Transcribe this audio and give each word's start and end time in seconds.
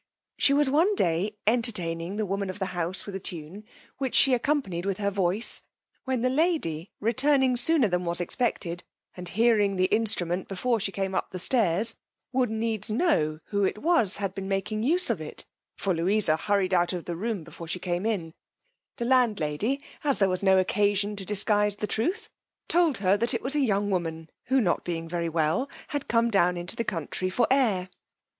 She 0.35 0.51
was 0.51 0.67
one 0.67 0.95
day 0.95 1.35
entertaining 1.45 2.15
the 2.15 2.25
woman 2.25 2.49
of 2.49 2.57
the 2.57 2.73
house 2.73 3.05
with 3.05 3.13
a 3.13 3.19
tune, 3.19 3.63
which 3.99 4.15
she 4.15 4.33
accompanied 4.33 4.83
with 4.83 4.97
her 4.97 5.11
voice, 5.11 5.61
when 6.05 6.23
the 6.23 6.29
lady 6.31 6.89
returning 6.99 7.55
sooner 7.55 7.87
than 7.87 8.03
was 8.03 8.19
expected, 8.19 8.83
and 9.15 9.29
hearing 9.29 9.75
the 9.75 9.85
instrument 9.85 10.47
before 10.47 10.79
she 10.79 10.91
came 10.91 11.13
up 11.13 11.27
stairs, 11.37 11.93
would 12.33 12.49
needs 12.49 12.89
know 12.89 13.41
who 13.49 13.63
it 13.63 13.77
was 13.77 14.17
had 14.17 14.33
been 14.33 14.47
making 14.47 14.81
use 14.81 15.11
of 15.11 15.21
it; 15.21 15.45
for 15.77 15.93
Louisa 15.93 16.35
hurried 16.35 16.73
out 16.73 16.93
of 16.93 17.05
the 17.05 17.15
room 17.15 17.43
before 17.43 17.67
she 17.67 17.77
came 17.77 18.03
in: 18.03 18.33
the 18.97 19.05
landlady, 19.05 19.83
as 20.03 20.17
there 20.17 20.29
was 20.29 20.41
no 20.41 20.57
occasion 20.57 21.15
to 21.15 21.23
disguise 21.25 21.75
the 21.75 21.85
truth, 21.85 22.27
told 22.67 22.97
her 22.97 23.15
that 23.17 23.35
it 23.35 23.41
was 23.43 23.53
a 23.53 23.59
young 23.59 23.91
woman, 23.91 24.31
who 24.45 24.59
not 24.61 24.83
being 24.83 25.07
very 25.07 25.29
well, 25.29 25.69
had 25.89 26.07
come 26.07 26.31
down 26.31 26.57
into 26.57 26.75
the 26.75 26.83
country 26.83 27.29
for 27.29 27.45
air. 27.51 27.87